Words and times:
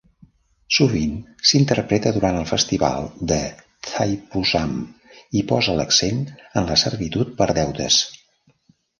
Sovint 0.75 1.17
s'interpreta 1.49 2.13
durant 2.15 2.37
el 2.37 2.47
festival 2.51 3.03
de 3.31 3.37
Thaipusam 3.89 4.73
i 5.41 5.43
posa 5.51 5.75
l'accent 5.81 6.23
en 6.63 6.71
la 6.71 6.79
servitud 6.85 7.35
per 7.43 7.49
deutes. 7.59 7.99